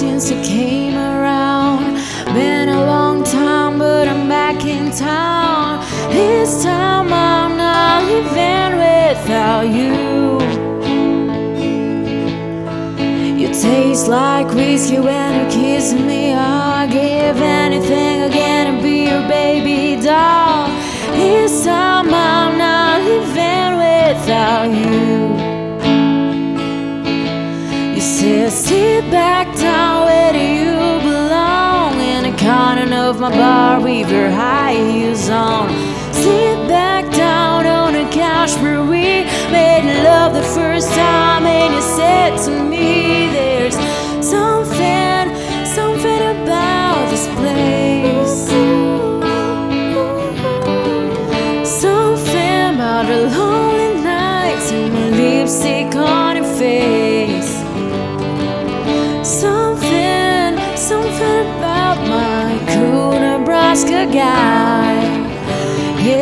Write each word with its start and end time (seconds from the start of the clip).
since 0.00 0.30
you 0.30 0.40
came 0.42 0.96
around. 0.96 1.96
Been 2.32 2.70
a 2.70 2.86
long 2.86 3.22
time, 3.22 3.78
but 3.78 4.08
I'm 4.08 4.26
back 4.30 4.64
in 4.64 4.90
town. 4.92 5.84
This 6.10 6.62
time 6.62 7.12
I'm 7.12 7.58
not 7.58 8.04
living 8.04 8.72
without 8.86 9.66
you. 9.78 10.40
You 13.40 13.48
taste 13.48 14.08
like 14.08 14.48
whiskey 14.54 15.00
when 15.00 15.30
you 15.38 15.46
kiss 15.50 15.92
me. 15.92 16.32
I'll 16.32 16.88
give 16.88 17.36
anything 17.42 18.22
again 18.22 18.74
to 18.74 18.82
be 18.82 19.04
your 19.10 19.28
baby 19.28 20.00
doll. 20.02 20.68
This 21.12 21.62
time 21.62 22.08
I'm 22.08 22.56
not 22.56 23.02
living 23.02 23.72
without 23.84 24.68
you. 24.82 25.10
You 27.94 28.00
said, 28.00 28.50
sit 28.50 29.10
back 29.10 29.49
down 29.70 29.96
where 30.08 30.32
do 30.38 30.44
you 30.60 30.76
belong 31.10 31.92
in 32.12 32.20
the 32.28 32.34
corner 32.44 32.88
of 33.08 33.14
my 33.24 33.30
bar 33.42 33.80
with 33.80 34.08
your 34.10 34.30
high 34.30 34.78
heels 34.90 35.28
on. 35.28 35.68
Sit 36.22 36.58
back 36.68 37.04
down 37.26 37.66
on 37.66 37.90
the 37.98 38.06
couch 38.10 38.52
where 38.62 38.82
we 38.92 39.06
made 39.56 39.84
love 40.08 40.32
the 40.40 40.46
first 40.58 40.88
time, 40.94 41.44
and 41.46 41.70
you 41.76 41.82
said 41.98 42.30
to 42.44 42.50
me, 42.64 42.69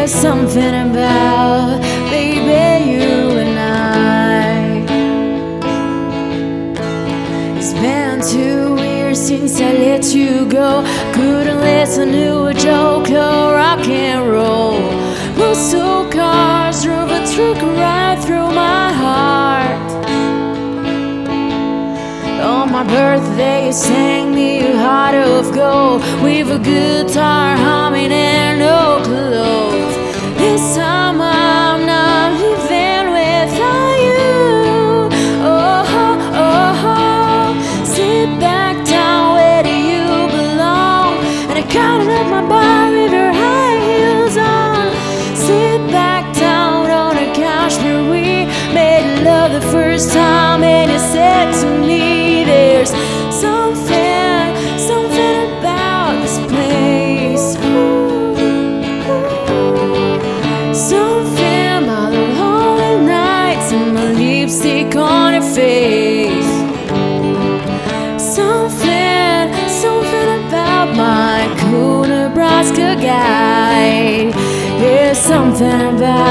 Yeah, 0.00 0.06
something 0.06 0.74
about 0.88 1.78
baby 2.08 2.90
you 2.90 3.36
and 3.42 3.58
I. 3.58 4.80
It's 7.58 7.74
been 7.74 8.22
two 8.22 8.82
years 8.82 9.20
since 9.20 9.60
I 9.60 9.72
let 9.74 10.14
you 10.14 10.46
go. 10.48 10.82
Couldn't 11.12 11.60
listen 11.60 12.12
to 12.12 12.46
a 12.46 12.54
joke 12.54 13.10
or 13.10 13.52
rock 13.60 13.86
and 13.88 14.26
roll. 14.26 14.80
Muscle 15.36 16.10
cars 16.10 16.82
drove 16.82 17.10
a 17.10 17.20
truck 17.34 17.60
right 17.60 18.18
through 18.24 18.50
my 18.54 18.90
heart. 19.02 19.90
On 22.40 22.72
my 22.72 22.84
birthday, 22.84 23.66
you 23.66 23.72
sang 23.74 24.34
me 24.34 24.60
a 24.60 24.78
heart 24.78 25.14
of 25.14 25.52
gold 25.54 26.00
with 26.22 26.48
a 26.50 26.58
guitar 26.58 27.54
humming 27.54 28.12
and 28.12 28.60
no 28.60 29.02
clothes. 29.04 29.39
Love 49.22 49.52
the 49.52 49.60
first 49.70 50.12
time, 50.12 50.62
and 50.62 50.90
you 50.90 50.98
said 50.98 51.52
to 51.60 51.78
me, 51.78 52.44
There's 52.44 52.90
something, 53.30 54.56
something 54.78 55.58
about 55.58 56.20
this 56.22 56.38
place. 56.50 57.46
Something 60.72 61.84
about 61.84 62.10
the 62.12 62.24
lonely 62.38 63.06
nights 63.06 63.72
and 63.72 63.94
my 63.94 64.12
lipstick 64.12 64.96
on 64.96 65.34
your 65.34 65.42
face. 65.42 66.52
Something, 68.36 69.52
something 69.68 70.28
about 70.46 70.96
my 70.96 71.54
cool 71.60 72.04
Nebraska 72.04 72.96
guy. 72.96 74.30
Yeah, 74.80 75.12
something 75.12 75.96
about 75.96 76.29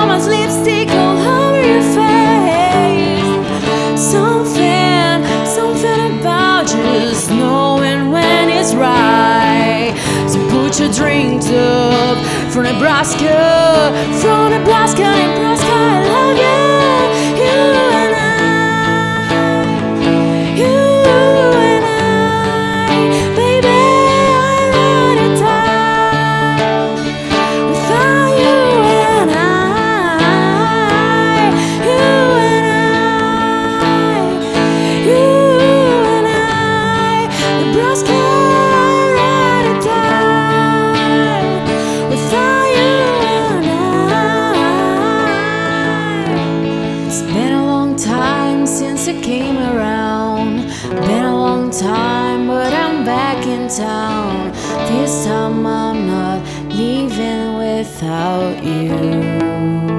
Woman's 0.00 0.26
lipstick 0.26 0.88
all 0.92 1.18
over 1.18 1.60
your 1.60 1.82
face. 1.92 3.20
Something, 4.00 5.20
something 5.44 6.18
about 6.18 6.66
just 6.66 7.30
knowing 7.30 8.10
when 8.10 8.48
it's 8.48 8.74
right. 8.74 9.92
So 10.26 10.38
put 10.48 10.80
your 10.80 10.88
up 11.52 12.16
from 12.50 12.62
Nebraska, 12.62 13.92
from 14.22 14.52
Nebraska, 14.52 15.02
Nebraska. 15.02 15.68
I 15.68 16.08
love 16.08 16.36
you, 16.38 16.69
came 49.30 49.58
around. 49.58 50.56
Been 51.06 51.24
a 51.24 51.36
long 51.46 51.70
time, 51.70 52.48
but 52.48 52.72
I'm 52.72 53.04
back 53.04 53.46
in 53.46 53.68
town. 53.68 54.50
This 54.88 55.24
time 55.24 55.64
I'm 55.64 55.98
not 56.08 56.40
leaving 56.68 57.56
without 57.56 58.56
you. 58.64 59.89